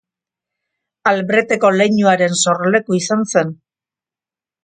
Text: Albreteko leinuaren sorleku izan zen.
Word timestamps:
Albreteko 1.09 1.71
leinuaren 1.75 2.33
sorleku 2.45 2.97
izan 3.01 3.23
zen. 3.35 3.55